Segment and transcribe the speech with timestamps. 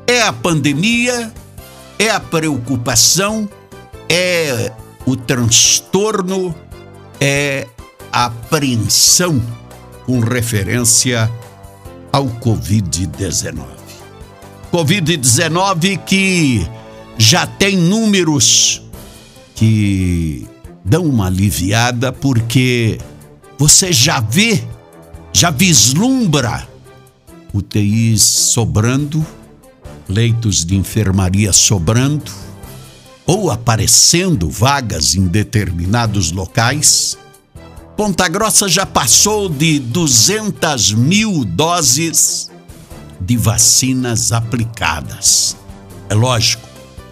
[0.06, 1.30] É a pandemia,
[1.98, 3.46] é a preocupação,
[4.08, 4.72] é
[5.04, 6.54] o transtorno
[7.20, 7.66] é
[8.12, 9.42] a apreensão
[10.08, 11.30] com referência
[12.10, 13.62] ao Covid-19.
[14.72, 16.66] Covid-19 que
[17.18, 18.80] já tem números
[19.54, 20.46] que
[20.82, 22.98] dão uma aliviada porque
[23.58, 24.64] você já vê,
[25.30, 26.66] já vislumbra
[27.52, 29.26] UTIs sobrando,
[30.08, 32.32] leitos de enfermaria sobrando,
[33.26, 37.18] ou aparecendo vagas em determinados locais,
[37.98, 42.48] Ponta Grossa já passou de 200 mil doses
[43.20, 45.56] de vacinas aplicadas.
[46.08, 46.62] É lógico,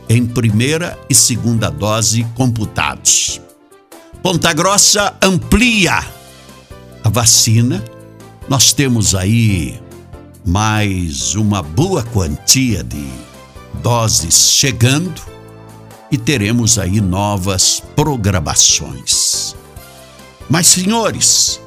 [0.09, 3.41] em primeira e segunda dose computados.
[4.23, 6.07] Ponta Grossa amplia
[7.03, 7.83] a vacina.
[8.49, 9.83] Nós temos aí
[10.47, 13.09] mais uma boa quantia de
[13.83, 15.21] doses chegando
[16.13, 19.57] e teremos aí novas programações.
[20.49, 21.61] Mas, senhores,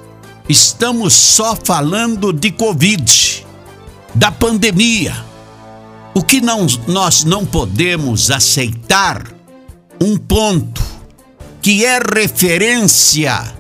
[0.48, 3.46] estamos só falando de Covid,
[4.16, 5.26] da pandemia.
[6.14, 9.32] O que não, nós não podemos aceitar
[10.02, 10.82] um ponto
[11.62, 13.54] que é referência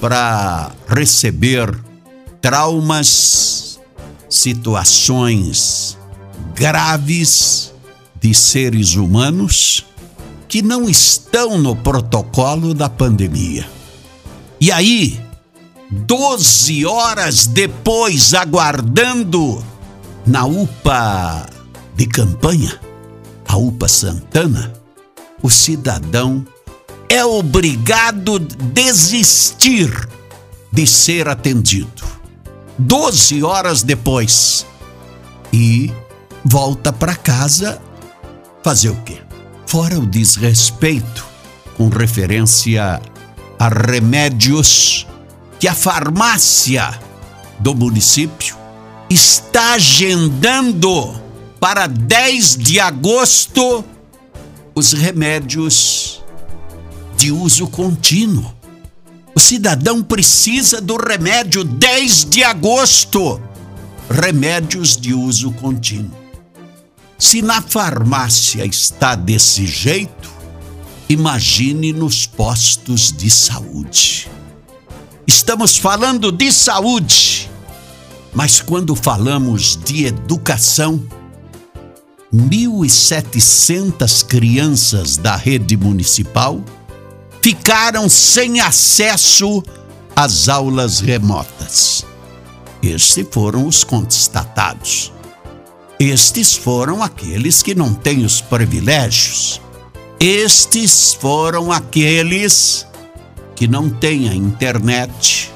[0.00, 1.74] para receber
[2.40, 3.80] traumas,
[4.28, 5.96] situações
[6.54, 7.72] graves
[8.20, 9.84] de seres humanos
[10.48, 13.66] que não estão no protocolo da pandemia.
[14.62, 15.20] E aí,
[15.90, 19.60] 12 horas depois, aguardando
[20.24, 21.50] na UPA
[21.96, 22.80] de campanha,
[23.48, 24.72] a UPA Santana,
[25.42, 26.46] o cidadão
[27.08, 28.38] é obrigado a
[28.72, 29.90] desistir
[30.70, 32.04] de ser atendido.
[32.78, 34.64] 12 horas depois.
[35.52, 35.90] E
[36.44, 37.82] volta para casa
[38.62, 39.18] fazer o quê?
[39.72, 41.26] fora o desrespeito
[41.78, 43.00] com referência
[43.62, 45.06] a remédios
[45.60, 46.98] que a farmácia
[47.60, 48.56] do município
[49.08, 51.14] está agendando
[51.60, 53.84] para 10 de agosto
[54.74, 56.24] os remédios
[57.16, 58.52] de uso contínuo.
[59.32, 63.40] O cidadão precisa do remédio 10 de agosto.
[64.10, 66.18] Remédios de uso contínuo.
[67.16, 70.41] Se na farmácia está desse jeito,
[71.12, 74.30] imagine nos postos de saúde.
[75.26, 77.50] Estamos falando de saúde,
[78.32, 81.02] mas quando falamos de educação,
[82.34, 86.64] 1.700 crianças da rede municipal
[87.42, 89.62] ficaram sem acesso
[90.16, 92.06] às aulas remotas.
[92.82, 95.12] Estes foram os constatados.
[96.00, 99.60] Estes foram aqueles que não têm os privilégios.
[100.24, 102.86] Estes foram aqueles
[103.56, 105.52] que não têm a internet,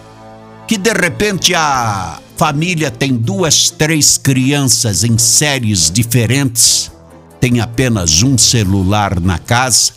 [0.66, 6.90] que de repente a família tem duas, três crianças em séries diferentes,
[7.38, 9.92] tem apenas um celular na casa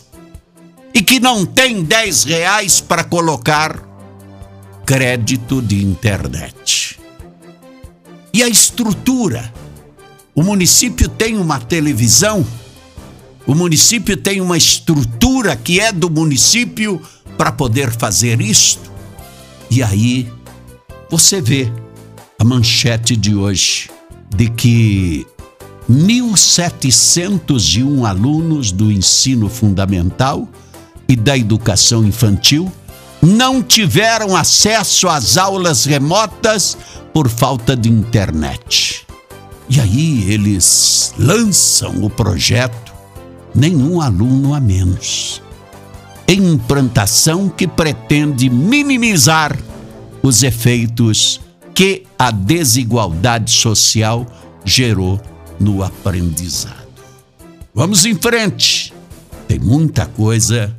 [0.94, 3.76] e que não tem 10 reais para colocar
[4.86, 6.96] crédito de internet.
[8.32, 9.52] E a estrutura?
[10.32, 12.46] O município tem uma televisão,
[13.50, 17.02] o município tem uma estrutura que é do município
[17.36, 18.88] para poder fazer isto.
[19.68, 20.32] E aí
[21.10, 21.68] você vê
[22.38, 23.90] a manchete de hoje
[24.28, 25.26] de que
[25.90, 30.48] 1.701 alunos do ensino fundamental
[31.08, 32.70] e da educação infantil
[33.20, 36.78] não tiveram acesso às aulas remotas
[37.12, 39.04] por falta de internet.
[39.68, 42.99] E aí eles lançam o projeto
[43.54, 45.42] Nenhum Aluno a Menos.
[46.28, 49.58] Implantação que pretende minimizar
[50.22, 51.40] os efeitos
[51.74, 54.26] que a desigualdade social
[54.64, 55.20] gerou
[55.58, 56.76] no aprendizado.
[57.74, 58.92] Vamos em frente.
[59.48, 60.76] Tem muita coisa